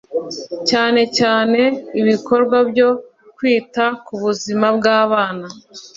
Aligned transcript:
cyane 0.69 1.01
cyane 1.17 1.61
ibikorwa 2.01 2.57
byo 2.69 2.89
kwita 3.35 3.85
k’ubuzima 4.05 4.67
bw’abana 4.77 5.47